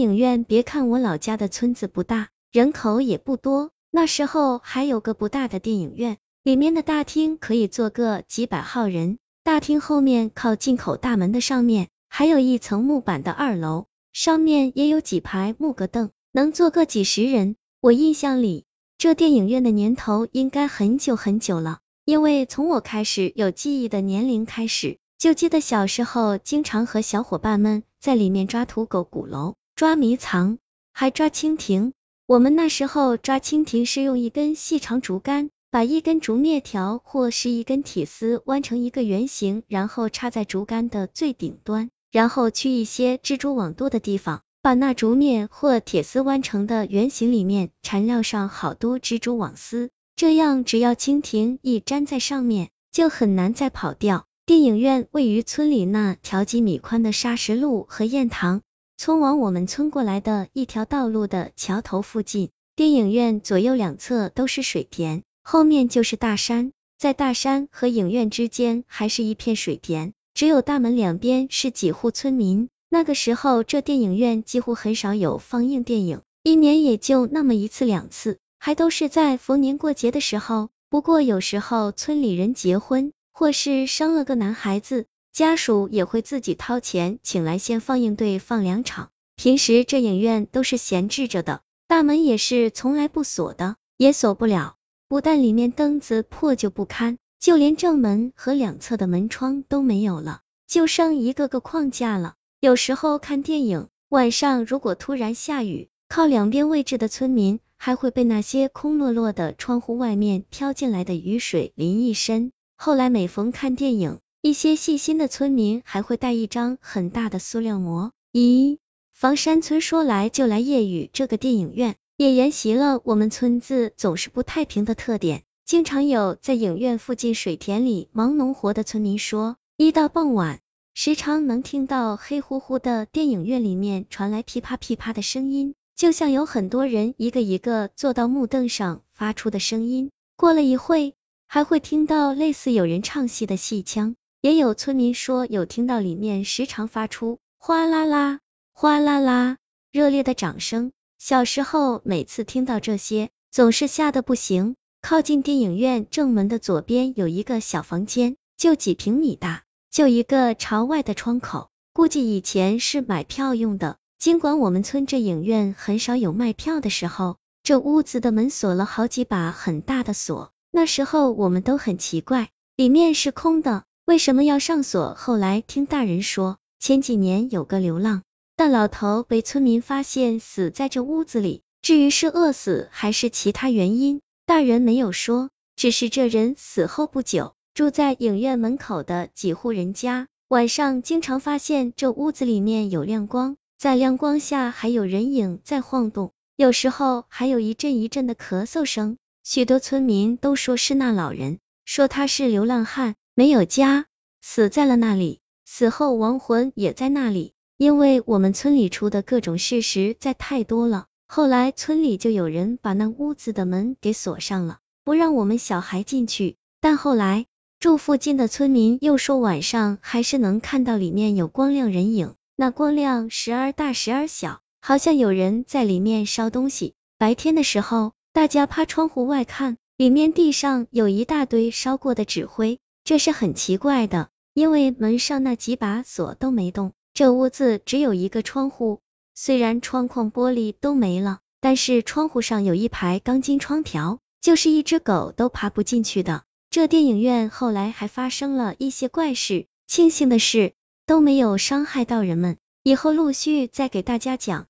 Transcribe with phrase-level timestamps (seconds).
[0.00, 9.18] 影院别看我老家的村子不大，人口也不多，那时候还有个不大的电影院，里面的大厅可以坐个几百号人。
[9.44, 17.56] 大厅后面靠进口大门的上面，还有一层木板的二楼，上面也有几排木格凳，能坐个几十人。
[17.80, 18.64] 我印象里，
[18.98, 29.54] 这电影院的年头应该很久很久了，因为从我开始有记忆的年龄开始，就记得小时候经常和小伙伴们在里面抓土狗、鼓楼。
[29.80, 30.58] 抓迷藏，
[30.92, 31.94] 还抓蜻蜓。
[32.26, 54.26] 我们那时候抓蜻蜓是用一根细长竹竿，把一根竹篾条或是一根铁丝弯成一个圆形，然后插在竹竿的最顶端，然后去一些蜘蛛网多的地方，把那竹篾或铁丝弯成的圆形里面缠绕上好多蜘蛛网丝，这样只要蜻蜓一粘在上面，就很难再跑掉。
[54.44, 58.60] 电影院位于村里那条几米宽的沙石路和堰塘。
[59.02, 72.68] 通往我们村过来的一条道路的桥头附近，电影院左右两侧都是水田，后面就是大山，在大山和影院之间还是一片水田，只有大门两边是几户村民。
[72.90, 80.68] 那个时候，这电影院几乎很少有放映电影，一年也就那么一次两次，还都是在逢年过节的时候。
[80.90, 85.06] 不过有时候村里人结婚，或是生了个男孩子。
[85.32, 94.76] 家属也会自己掏钱请来先放映队放两场，平时这影院都是闲置着的，大门也是从来不锁的，也锁不了。
[95.08, 102.34] 不但里面灯子破旧不堪，就连正门和两侧的门窗都没有了，就剩一个个框架了。
[102.60, 112.52] 有时候看电影，晚上如果突然下雨，靠两边位置的村民还会被那些空落落的窗户外面飘进来的雨水淋一身。
[112.76, 118.78] 后来每逢看电影，一些细心的村民还会带一张很大的塑料膜，咦，
[119.12, 125.42] 房山村说来就来夜雨这个电影院，也沿袭了我们村子总是不太平的特点。
[125.66, 130.60] 经常有在影院附近水田里忙农活的村民说，一到傍晚，
[130.94, 140.10] 时常能听到黑乎乎的电影院里面传来噼啪噼啪的声音，就像有很多人一个一个坐到木凳上发出的声音。
[140.34, 141.12] 过了一会，
[141.46, 144.16] 还会听到类似有人唱戏的戏腔。
[144.42, 148.40] 也有村民说，有听到里面时常发出哗啦啦、
[148.72, 149.58] 哗啦啦
[149.92, 150.92] 热烈的掌声。
[151.18, 154.76] 小时候每次听到这些，总是吓得不行。
[155.02, 163.98] 靠近电影院正门的左边有一个小房间，就几平米大，就一个朝外的窗口，估计以前是买票用的。
[164.18, 170.52] 尽管我们村这影院很少有卖票的时候，这屋子的门锁了好几把很大的锁。
[170.70, 173.84] 那时候我们都很奇怪，里面是空的。
[174.10, 175.14] 为什么要上锁？
[175.14, 178.24] 后来听大人说，前几年有个流浪
[178.56, 203.14] 但老头被村民发现死在这屋子里，至于是饿死还是其他原因，大人没有说，只是这人死后不久，住在影院门口的几户人家，晚上经常发现这屋子里面有亮光，在亮光下还有人影在晃动，有时候还有一阵一阵的咳嗽声，许多村民都说是那老人，说他是流浪汉。
[203.40, 204.04] 没有家，
[204.42, 207.54] 死在了那里，死后亡魂也在那里。
[207.78, 216.56] 因为我们村里出的各种事实在太多了，后来村里就有人把那屋子的门给锁上了，不让我们小孩进去。
[216.82, 217.46] 但后来
[217.78, 226.92] 住附近的村民又说晚上还是能看到里面有光亮人影，那光亮时而大时而小，好像有人在里面烧东西。
[227.16, 232.80] 白天的时候，大家趴窗户外看，里面地上有一大堆烧过的纸灰。
[233.04, 239.00] 这是很奇怪的，因为门上那几把锁都没动，这屋子只有一个窗户，
[239.34, 246.44] 虽然窗框玻璃都没了，但是窗户上有一排钢筋窗条，就是一只狗都爬不进去的。
[246.70, 250.74] 这电影院后来还发生了一些怪事，庆幸的是
[251.04, 254.66] 都没有伤害到人们，以后陆续再给大家讲。